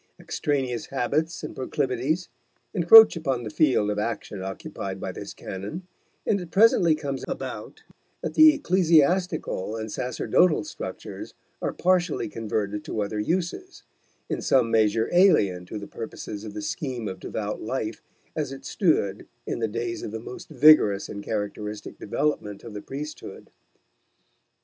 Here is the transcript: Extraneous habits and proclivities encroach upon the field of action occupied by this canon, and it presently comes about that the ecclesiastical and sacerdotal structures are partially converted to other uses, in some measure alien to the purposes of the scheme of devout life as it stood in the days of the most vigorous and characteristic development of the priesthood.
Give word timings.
Extraneous 0.19 0.87
habits 0.87 1.43
and 1.43 1.55
proclivities 1.55 2.27
encroach 2.73 3.15
upon 3.15 3.43
the 3.43 3.51
field 3.51 3.91
of 3.91 3.99
action 3.99 4.41
occupied 4.41 4.99
by 4.99 5.11
this 5.11 5.31
canon, 5.31 5.85
and 6.25 6.41
it 6.41 6.49
presently 6.49 6.95
comes 6.95 7.23
about 7.27 7.83
that 8.21 8.33
the 8.33 8.55
ecclesiastical 8.55 9.75
and 9.75 9.91
sacerdotal 9.91 10.63
structures 10.63 11.35
are 11.61 11.71
partially 11.71 12.27
converted 12.27 12.83
to 12.83 13.03
other 13.03 13.19
uses, 13.19 13.83
in 14.27 14.41
some 14.41 14.71
measure 14.71 15.07
alien 15.13 15.67
to 15.67 15.77
the 15.77 15.85
purposes 15.85 16.43
of 16.43 16.55
the 16.55 16.63
scheme 16.63 17.07
of 17.07 17.19
devout 17.19 17.61
life 17.61 18.01
as 18.35 18.51
it 18.51 18.65
stood 18.65 19.27
in 19.45 19.59
the 19.59 19.67
days 19.67 20.01
of 20.01 20.09
the 20.09 20.19
most 20.19 20.49
vigorous 20.49 21.09
and 21.09 21.21
characteristic 21.23 21.99
development 21.99 22.63
of 22.63 22.73
the 22.73 22.81
priesthood. 22.81 23.51